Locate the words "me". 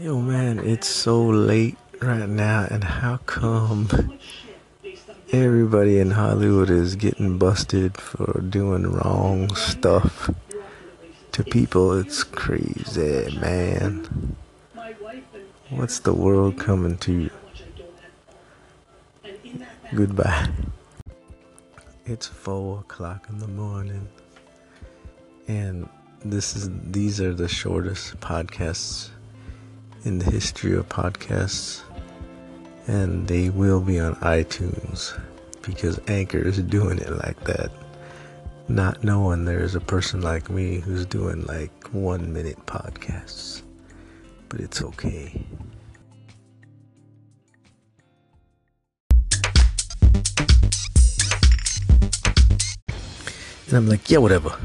40.50-40.80